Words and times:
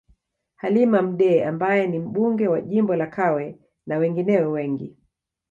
Halima 0.55 1.01
Mdee 1.01 1.45
ambaye 1.45 1.87
ni 1.87 1.99
Mbunge 1.99 2.47
wa 2.47 2.61
jimbo 2.61 2.95
la 2.95 3.07
Kawe 3.07 3.57
na 3.85 3.97
wengineo 3.97 4.51
wengi 4.51 4.97